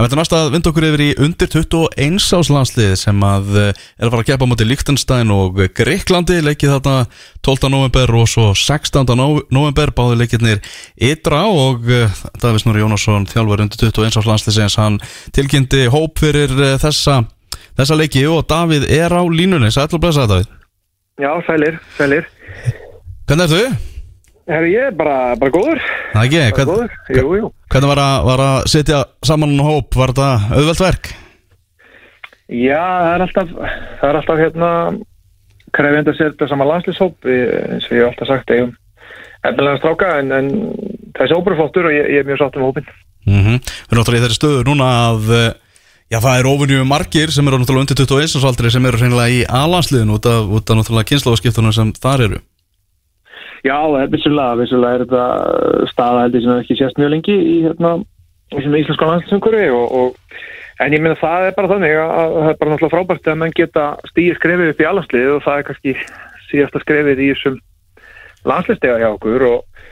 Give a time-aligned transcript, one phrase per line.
[0.00, 3.80] En þetta er næst að vinda okkur yfir í undir 21 áslandslið sem að eh,
[4.00, 6.94] er að fara að gefa á móti Liechtenstein og Greiklandi leikið þarna
[7.44, 7.68] 12.
[7.74, 9.12] november og svo 16.
[9.20, 10.62] nov- november báði leikirnir
[10.96, 12.08] ytra og eh,
[12.40, 14.96] Davís Núri Jónasson þjálfur undir 21 áslandslið sem hann
[15.36, 17.18] tilkynnti hóp fyrir eh, þessa,
[17.76, 20.56] þessa leiki og Davíð er á línunni, sætlu að blessa þetta Davíð
[21.20, 22.24] Já, sælir, sælir.
[23.28, 23.99] Hvernig ertu?
[24.50, 25.80] Herru, ég er bara, bara góður.
[26.10, 27.50] Það ekki, Bara hvern, góður, jú, jú.
[27.70, 31.10] hvernig var að, var að setja saman hún hóp, var þetta auðvelt verk?
[32.50, 33.54] Já, það er alltaf,
[34.00, 34.70] það er alltaf hérna
[35.78, 38.74] krefjandi að setja saman landslýshóp, eins og ég hef alltaf sagt, eigum
[39.46, 40.50] efnilega stráka, en, en
[41.16, 42.90] þessi hópur er flottur og ég, ég er mjög sátt um hópin.
[43.28, 43.58] Mm -hmm.
[43.62, 45.50] Við erum náttúrulega í þeirri stöðu núna að eh,
[46.10, 49.30] já, það er ofunju margir sem eru náttúrulega undir 21 og aldrei sem eru hreinlega
[49.30, 52.40] í alansliðin út af, út af náttúrulega kynnslóðskiptunum sem þar eru
[53.66, 57.98] Já, er vissulega, vissulega er þetta staða heldur sem ekki sést mjög lengi í hérna,
[58.56, 60.38] íslensku landslýsumkuri og, og
[60.80, 63.40] En ég meina það er bara þannig að að það er bara náttúrulega frábært að
[63.42, 65.92] menn geta stíði skrefið upp í alhanslið og það er kannski
[66.48, 67.58] síðasta skrefið í þessum
[68.48, 69.82] landslistega hjá okkur og,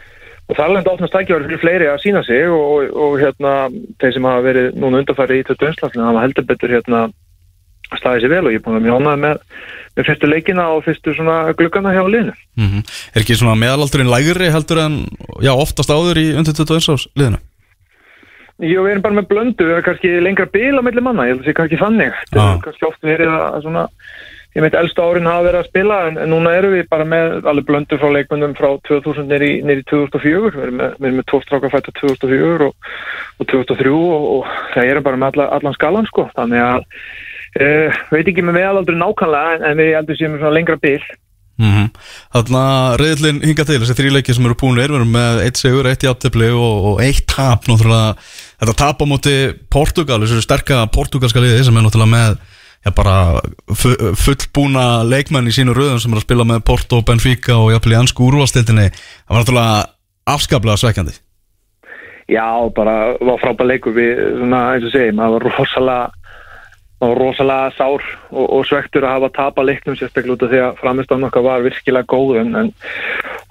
[0.49, 3.53] og það er alveg ofnast tækjaður fyrir fleiri að sína sig og, og, og hérna
[4.01, 6.01] þeir sem hafa verið núna undarfæri í 21.
[6.09, 7.03] hafa heldur betur hérna
[7.97, 9.37] staðið sér vel og ég er búin að ánægð með,
[9.97, 12.35] með fyrstu leikina og fyrstu svona gluggana hjá liðinu.
[12.61, 12.83] mm
[13.15, 14.99] Er ekki svona meðalaldurinn lægri heldur en
[15.41, 17.39] já, oftast áður í undir 21 ás liðinu?
[18.59, 21.37] Jú, við erum bara með blöndu, við erum kannski lengra bil á milli manna, ég
[21.37, 22.17] held að það sé kannski þannig.
[22.33, 22.55] Það Ah.
[22.57, 23.85] er kannski oft verið að svona,
[24.57, 27.47] ég veit, elsta árin hafa verið að spila, en, en núna erum við bara með
[27.47, 31.29] alveg blöndu frá leikmöndum frá 2000 nýri, nýri 2004, við erum með, við erum með
[31.31, 32.75] tvo stráka fættu 2004 og,
[33.39, 36.27] og 2003 og, og það erum bara með alla, allan skalan, sko.
[36.35, 36.83] Þannig að,
[37.57, 41.01] uh, veit ekki með meðalaldri nákvæmlega, en, við heldur séum svona lengra bil.
[41.59, 41.87] Mm -hmm.
[42.37, 46.07] Þannig að reyðlinn hinga til þessi þrýleiki sem eru við erum með eitt sigur, eitt
[46.07, 48.15] játtöfli og, og eitt tap náttúrulega,
[48.61, 49.35] þetta tap á móti
[49.71, 52.39] Portugal, þessu sterka portugalska liði sem er náttúrulega með
[52.85, 53.41] já, bara
[53.75, 57.97] fu- fullbúna leikmenn í sínu röðum sem er að spila með Porto, Benfica og jafnvel
[57.97, 59.89] í ansku úrvalstildinni það var náttúrulega
[60.29, 61.17] afskaplega svekkjandi
[62.29, 62.45] Já,
[62.77, 66.18] bara var frábæð leikur við, svona, eins og segjum, það var rosalega
[66.99, 70.79] var rosalega sár og, og svektur að hafa tapa leiknum sérstaklega út af því að
[70.81, 72.71] framistan okkar var virkilega góð en, en,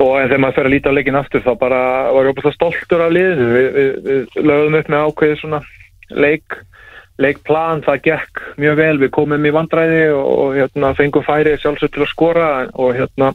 [0.04, 1.82] og en þegar maður fer að líta á leikin aftur þá bara
[2.16, 3.52] var ég opast stoltur af liðinu.
[3.54, 5.62] Við, við, við lögum upp með ákveði svona
[6.12, 6.60] leik
[7.18, 8.98] leikplan, það gekk mjög vel.
[9.02, 13.32] Við komum í vandræði og, og hérna, fengum færi sjálfsög til að skora og hérna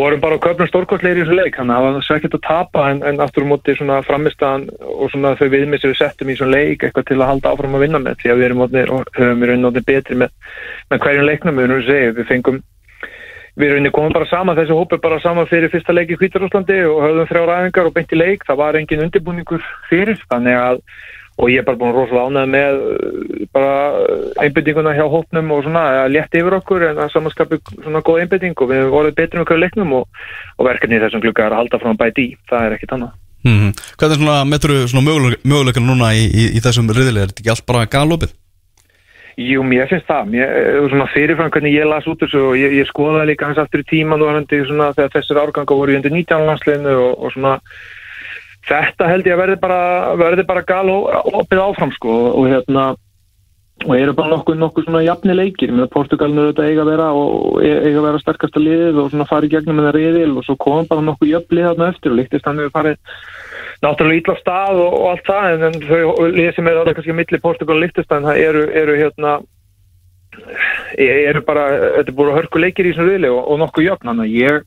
[0.00, 2.84] vorum bara á köpnum stórkostleiri í þessu leik þannig að það var svekkert að tapa
[2.90, 6.36] en, en aftur á móti svona framistaðan og svona þau viðmið sem við settum í
[6.38, 8.94] svona leik eitthvað til að halda áfram að vinna með því að við erum orðnir,
[8.94, 10.32] og höfum við raunin orðnir betri með,
[10.90, 12.62] með hverjum leiknum við erum að segja, við fengum
[13.56, 16.98] við raunin komum bara saman, þessi hópi bara saman fyrir fyrsta leik í Hvítarúslandi og
[17.04, 20.82] höfðum þrjá ræðingar og beint í leik, það var engin undirbúningur fyrir, þannig að
[21.36, 23.74] og ég er bara búin rosalega ánægð með uh, bara
[24.44, 28.56] einbyttinguna hjá hópnum og svona að létti yfir okkur en að samanskapi svona góð einbytting
[28.56, 30.24] og við hefum vorið betri með hverju leiknum og,
[30.56, 33.12] og verkefni í þessum glukka er að halda frá bæti í, það er ekkit annað.
[33.44, 34.16] mm -hmm.
[34.16, 37.66] Svona metru svona möguleik, möguleikana núna í, í, í þessum riðli, er þetta ekki allt
[37.66, 38.32] bara galopið?
[39.36, 42.72] Jú, mér finnst það, mér, eh, svona fyrirfram hvernig ég las út þessu og ég,
[42.72, 45.96] ég skoðaði líka hans aftur í tíman og hann svona þegar þessir árganga voru í
[45.96, 47.60] undir 19 landsliðinu og, og svona
[48.66, 49.80] þetta held ég að verði bara,
[50.20, 52.94] verði bara gal og opið áfram sko og hérna
[53.84, 55.72] og eru bara nokkuð, nokkuð svona jafni leikir.
[55.76, 59.26] Með Portugalinu þetta eiga að vera og e- eiga að vera sterkasta liðið og svona
[59.28, 62.18] fara í gegnum með það reyðil og svo kom bara nokkuð jöfnlið þarna eftir og
[62.20, 63.18] líktist hann við farið
[63.84, 67.16] náttúrulega ítla stað og, og allt það en, en þau lið sem er alveg kannski
[67.20, 69.34] milli Portugal og Liechtenstein það eru, eru hérna
[70.96, 71.66] eru bara,
[71.98, 74.10] þetta er bara hörku leikir í þessum riðli og, og nokkuð jöfn.
[74.10, 74.62] Þannig að ég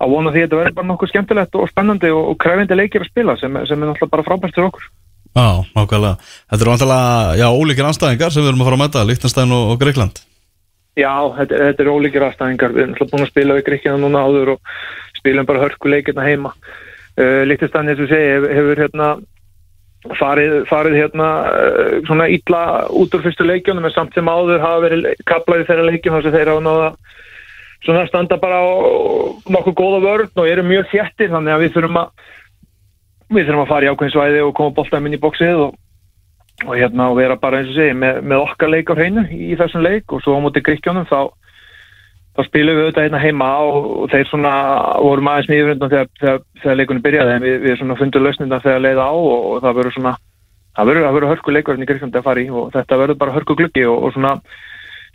[0.00, 3.04] að vona því að þetta verður bara nokkuð skemmtilegt og spennandi og, og krefindi leikir
[3.04, 4.88] að spila sem, sem er náttúrulega bara frábært fyrir okkur
[5.30, 6.16] Já, nákvæmlega.
[6.50, 6.96] Þetta eru
[7.38, 10.22] já, ólíkir anstæðingar sem við erum að fara að mæta, Liechtenstein og, og Greikland.
[10.98, 14.22] Já, þetta, þetta er ólíkir aðstæðingar við erum náttúrulega búin að spila við Gríkina núna
[14.26, 14.72] áður og
[15.20, 19.08] spilum bara hörku leikirna heima uh, Liechtenstein, eins og segi, hefur, hefur hérna
[20.18, 24.84] farið, farið hérna uh, svona illa út úr fyrstu leikjunum en samt sem áður hafa
[24.88, 26.90] verið kaplaði þeirra leikjum þess að þeir hafa náða
[27.84, 28.68] svona standa bara á
[29.48, 32.10] nokkuð góða vörn og eru mjög þjættir þannig að við þurfum að
[33.30, 35.76] við þurfum að fara í ákveðin svæði og koma boltæminn í bóksið og,
[36.66, 39.52] og hérna og vera bara eins og segi með, með okkar leik á hreinu í
[39.58, 40.10] þessum leik.
[40.10, 41.30] Og svo á móti Gríkjónum þá
[42.36, 44.54] þá spilum við auðvitað hérna heima og, og þeir svona
[45.02, 47.36] vorum aðeins mjög yfirundan þegar, þegar, þegar leikunni byrjaði.
[47.36, 50.16] En við, við svona fundum lausnindan þegar leiða á og, og það verður svona
[50.76, 52.50] það verður, hörku hérna í Gríkjónum fara í.
[52.50, 54.36] Og þetta verður bara hörku gluggi og svona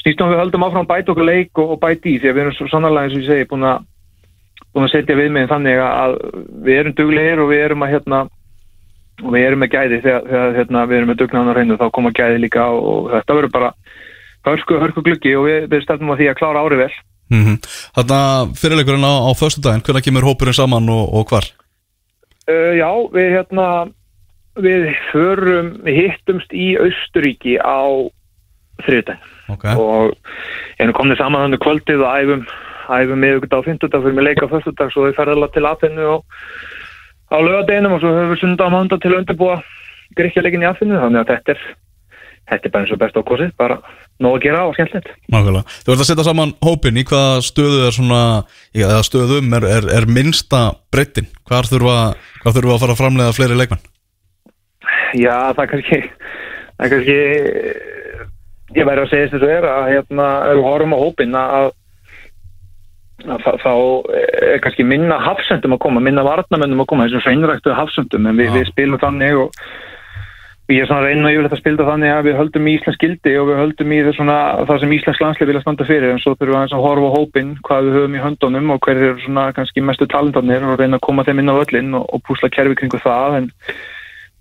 [0.06, 2.56] snýstum við höldum áfram bæt okkur leik og, og bæt í því að við erum
[2.56, 3.86] svo sannarlega eins og ég segi búin að
[4.76, 6.18] búin að setja viðmiðin þannig að
[6.68, 8.20] við erum duglegir og við erum að hérna
[9.24, 11.86] og við erum með gæði þegar, þegar hérna, við erum með dugnaðan á reynu þá
[11.96, 13.70] koma gæði líka og þetta verður bara
[14.46, 16.92] hörku, hörku gluggi og við, við stefnum á því að klára árið vel
[17.32, 17.58] mm -hmm.
[17.96, 21.48] Þannig að fyrirleikurinn á, á förstu daginn, hvernig kemur hópurinn saman og, og hvar?
[22.46, 23.68] Uh, já, við hérna
[24.56, 28.12] við förum, við hittumst í Austuríki á
[28.84, 29.24] þriðdæn
[29.54, 29.76] okay.
[29.80, 30.16] og
[30.82, 32.46] erum komnið saman þannig kvöldið og æfum
[32.86, 36.26] æfum miðugut á fymtudag fyrir með leika fyrstudag svo við ferðum til Aþennu og
[37.34, 39.58] á lögadeginum og svo höfum við sunda á mánda til að undirbúa
[40.20, 41.66] gríkjaleikin í Aþennu þannig að þetta er
[42.46, 43.78] þetta er bara eins og best ákosið, bara
[44.22, 45.10] nóg að gera og skemmtilegt.
[45.34, 45.76] Nákvæmlega.
[45.82, 48.22] Þú ert að setja saman hópin, í hvaða stöðu er svona,
[48.78, 50.62] eða stöðum er, er, er minsta
[50.94, 51.28] breytin?
[51.50, 51.98] Hvað þurfa,
[52.44, 53.84] hvað þurfa að fara að framlega fleiri leikmenn?
[55.18, 56.00] Já, það er kannski,
[56.76, 57.20] það er kannski,
[58.76, 61.40] ég væri að segja þess að það er að hérna, ef við horfum á hópin
[61.40, 61.68] að,
[63.26, 63.74] að þá
[64.20, 68.54] er kannski minna hafsendum að koma, minna varnamennum að koma, þessum sveinræktu hafsendum, en við,
[68.60, 69.66] við spilum þannig og
[70.66, 73.34] Ég er svona að reyna yfirleitt að spilda þannig að við höldum í Íslands gildi
[73.38, 76.56] og við höldum í svona, það sem Íslands landslið vilja standa fyrir en svo þurfum
[76.56, 79.84] við að horfa á hópin hvað við höfum í höndunum og hver er svona kannski
[79.86, 82.98] mestu talentarnir og reyna að koma þeim inn á öllin og, og púsla kerfi kringu
[83.04, 83.52] það en,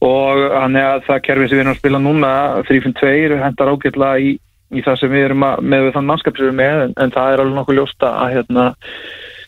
[0.04, 2.32] og þannig að það kerfi sem við erum að spila núna
[2.68, 4.32] 3-5-2 hendar ágjörlega í,
[4.74, 7.14] í það sem við erum að, með þann mannskap sem við erum með en, en
[7.14, 8.66] það er alveg nokkuð ljósta að hérna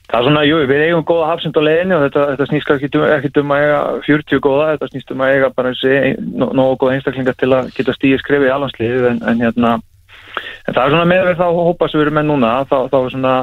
[0.06, 2.90] Það er svona, jú, við eigum góða hafsend á leginni og þetta, þetta snýst ekki,
[3.16, 6.92] ekki um að eiga 40 góða, þetta snýst um að eiga bara þessi nógu góða
[6.94, 9.72] einstaklingar til að geta stíði skrifið í alhanslið en, en hérna,
[10.62, 13.10] en það er svona meðverð þá hópa sem við erum með núna, þá, þá er
[13.16, 13.34] svona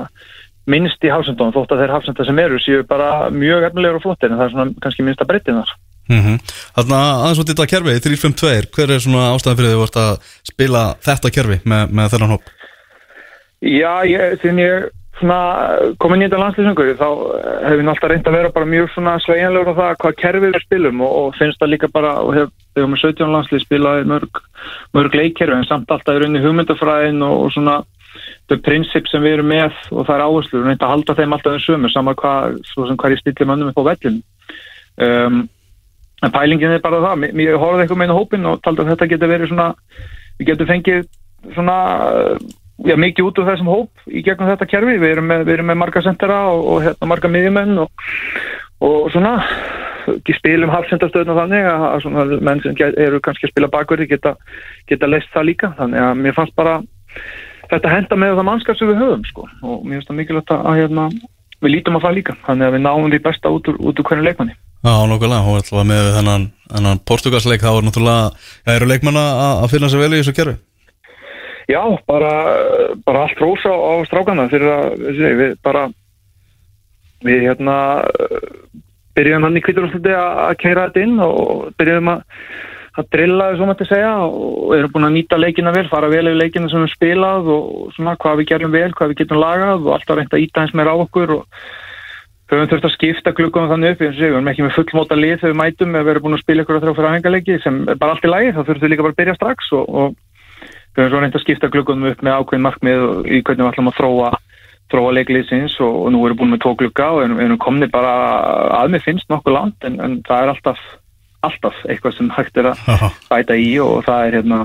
[0.71, 4.31] minnst í hafsendunum, þótt að þeir hafsendar sem eru séu bara mjög efnilegur og flottir
[4.31, 5.33] en það er svona kannski minnst að
[6.09, 6.39] -hmm.
[6.75, 9.85] Þannig að aðeins og þetta kerfi, 3-5-2, hver er svona ástæðan fyrir því að þú
[9.85, 10.13] vart að
[10.51, 12.51] spila þetta kerfi með, með þennan hóp?
[13.63, 14.91] Já, ég,
[16.01, 17.07] komin í þetta landslýsingu þá
[17.63, 18.89] hefur við alltaf reynd að vera bara mjög
[19.23, 22.51] sveiginlegur á það hvað kerfið við spilum og, og finnst það líka bara og hef,
[22.73, 24.41] við hefum með 17 landslýs spilaði mörg,
[24.97, 27.79] mörg leikkerfi en samt alltaf er unni hugmyndafræðin og, og svona
[28.50, 31.35] þau prinsip sem við erum með og það er áherslu, við reyndum að halda þeim
[31.38, 34.19] alltaf en sömur saman hvað, hvað ég stilli mönnum upp á vellin
[34.97, 35.44] um,
[36.24, 39.31] en pælingin er bara það, mér horfði eitthvað meina hópin og taldi að þetta getur
[39.34, 39.70] verið svona
[40.40, 41.08] við getum fengið
[41.54, 41.78] svona
[42.81, 44.98] já, mikið út úr þessum hóp í gegnum þetta kerfi.
[45.02, 48.08] Við erum með, við erum með marga sendera og, og hérna, marga miðjumenn og,
[48.84, 49.36] og svona
[50.14, 52.75] ekki spilum hafsendastöðuna þannig að, að svona menn sem
[53.06, 54.36] eru kannski að spila bakverði geta,
[54.90, 55.72] geta leist það líka.
[55.80, 56.80] Þannig að mér fannst bara
[57.72, 60.68] þetta henda með það mannskap sem við höfum sko og mér finnst það mikilvægt að,
[60.81, 61.08] hérna,
[61.64, 62.38] við lítum á það líka.
[62.48, 64.58] Þannig að við náum því besta út úr, úr hverju leikmanni.
[64.83, 69.21] Já, nokkulega, hún er alltaf með þennan, þennan portugalsleik, þá er náttúrulega, það eru leikmanna
[69.63, 70.56] að finna sér vel í þessu kerfi.
[71.71, 71.80] Já,
[72.12, 72.31] bara,
[73.06, 75.06] bara allt rosa á strákana fyrir að
[75.39, 75.85] við bara
[77.24, 77.77] við hérna
[79.15, 82.25] byrjum hann í kvíturúsliti að kæra þetta inn og byrjum að,
[83.00, 86.25] að drilla þess að maður segja og erum búin að nýta leikina vel, fara vel
[86.25, 89.88] yfir leikina sem við spilað og svona hvað við gerum vel, hvað við getum lagað
[89.88, 91.63] og alltaf reynda að íta eins meira á okkur og
[92.59, 95.35] höfum þurft að skipta klukkunum þannig upp eins og við erum ekki með fullmóta lið
[95.41, 98.00] þegar við mætum við erum búin að spila ykkur á þrjá fyrir aðhengarleiki sem er
[98.01, 100.15] bara allt í lagi, þá þurfum við líka bara að byrja strax og, og
[100.94, 103.89] við höfum svo reynd að skipta glukkunum upp með ákveðin markmið í hvernig við ætlum
[103.89, 104.29] að þróa,
[104.94, 107.89] þróa leikliðsins og, og nú erum við búin með tvo glukka og erum, erum komni
[107.94, 108.13] bara
[108.81, 110.85] að með finnst nokkuð land en, en það er alltaf,
[111.47, 112.85] alltaf eitthvað sem hægt er að
[113.31, 114.63] bæta í og það er, hérna,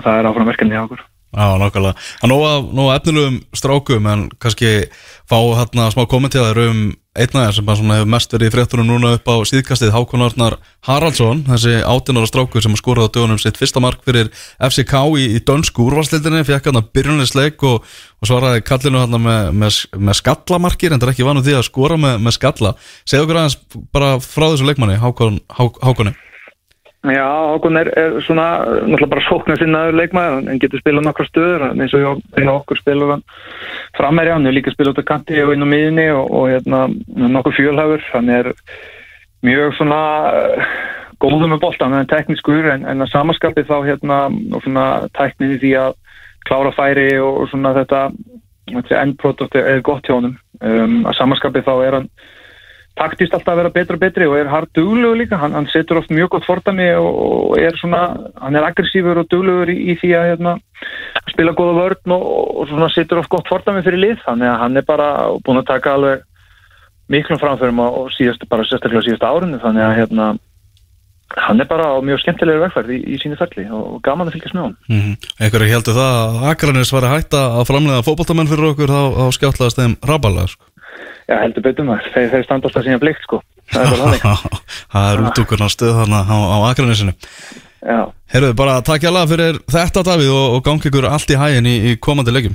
[0.00, 1.06] það er áfram verkefni á okkur.
[1.34, 1.94] Já, nákvæmlega.
[2.20, 4.74] Það er nóga efnilegum strákum en kannski
[5.26, 9.36] fá hérna smá kommentíðar um einnaðar sem hefur mest verið í fréttunum núna upp á
[9.46, 10.56] síðkastið Hákon Arnar
[10.88, 15.42] Haraldsson þessi áttinara strákur sem skoraði á dögunum sitt fyrsta mark fyrir FCK í, í
[15.46, 17.86] dönsku úrvalstildinni, fekk hann að byrjunleisleik og,
[18.18, 21.66] og svaraði kallinu hann með, með, með skallamarkir, en það er ekki vanum því að
[21.70, 22.74] skora með, með skalla.
[23.06, 23.58] Segð okkur aðeins
[23.94, 26.16] bara frá þessu leikmanni, Hákon, Há, Hákonni
[27.04, 31.64] Já, Hákon er, er svona náttúrulega bara sóknar sinnaður leikmaður en getur spilað nokkra stöður
[31.74, 33.24] eins og einu okkur spilur hann
[33.98, 36.86] frammeir hann, við líka spilað út á kanti og inn á miðinni og, og hérna
[37.34, 38.48] nokkur fjölhafur, hann er
[39.44, 40.00] mjög svona
[41.20, 44.86] góður með boltan, hann er teknískur en, en að samaskapið þá hérna og svona
[45.18, 45.92] tekníði því að
[46.48, 48.06] klára færi og, og svona þetta,
[48.72, 52.08] þetta endprodukt er gott hjá hann um, að samaskapið þá er hann
[52.98, 55.98] taktist alltaf að vera betra og betri og er hard duglögur líka, hann, hann setur
[55.98, 58.04] oft mjög gott fordami og er svona,
[58.38, 60.54] hann er aggressífur og duglögur í, í því að hérna,
[61.32, 62.24] spila goða vörn og,
[62.62, 65.10] og svona setur oft gott fordami fyrir lið, þannig að hann er bara
[65.42, 66.24] búin að taka alveg
[67.10, 70.34] miklum framförum og síðast, bara sérstaklega síðast árunni, þannig að hérna
[71.34, 74.54] hann er bara á mjög skemmtilegur vegfærð í, í sínu ferli og gaman að fylgjast
[74.54, 75.30] með hann mm -hmm.
[75.46, 79.26] Ekkur heldur það að Akranis var að hætta að framlega fókbaltamenn fyrir okkur þá, þá
[79.38, 80.73] skjáttlaðast þeim rabalega sko
[81.24, 82.10] Já, heldur betur maður.
[82.14, 83.40] Þeir, þeir standast að sína blikt, sko.
[83.72, 84.58] það er bara þannig.
[84.94, 87.14] Það er útúkurna stöð þarna á, á Akranesinu
[87.84, 87.98] Já,
[88.32, 91.74] Herruðu, bara takk hjá fyrir þetta Davíð og, og gangi ykkur allt í hægin í,
[91.90, 92.54] í komandi leikjum.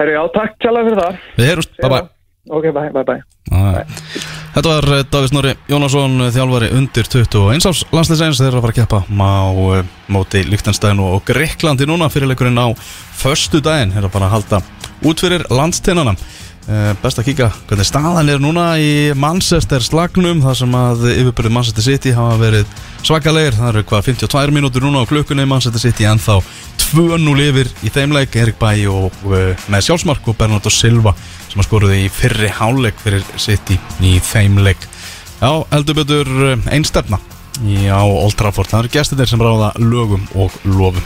[0.00, 1.22] Herru, já, takk kjalla fyrir það.
[1.38, 2.02] Við heyrust, bye bye
[2.50, 3.22] Ok, bye, bye, bye.
[3.50, 3.84] Bye.
[4.52, 8.64] Þetta var eh, Davíð Snorri Jónasson eh, þjálfari undir 21 árs landsliðsæns þeir eru að
[8.64, 9.46] fara að keppa á
[9.78, 12.10] eh, móti Líktanstæðin og Greiklandi núna.
[12.10, 12.74] Fyrirleikurinn á
[13.22, 14.58] förstu daginn er að bara halda
[15.06, 16.16] út fyrir landsteinana.
[16.18, 16.42] Eh,
[17.02, 21.84] Best að kíka hvernig staðan er núna í Manchester slagnum þar sem að yfirbyrðið Manchester
[21.84, 23.56] City hafa verið svakalegir.
[23.56, 26.38] Það eru hvað 52 mínútur núna á klukkunni Manchester City en þá
[26.92, 28.38] 2-0 yfir í þeim leik.
[28.38, 31.16] Erik Bæ og uh, með sjálfsmark og Bernardo Silva
[31.48, 34.86] sem að skoruði í fyrri háleik fyrir City í þeim leik.
[35.42, 37.18] Já, heldur betur einn stefna
[37.90, 38.70] á Old Trafford.
[38.70, 41.02] Það eru gestir sem ráða lögum og lofum